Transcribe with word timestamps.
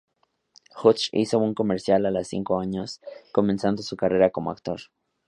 Hutch 0.81 1.09
hizo 1.11 1.37
un 1.37 1.53
comercial 1.53 2.07
a 2.07 2.09
los 2.09 2.27
cinco 2.27 2.59
años, 2.59 3.01
comenzando 3.31 3.83
su 3.83 3.95
carrera 3.97 4.31
como 4.31 4.49
actor. 4.49 4.81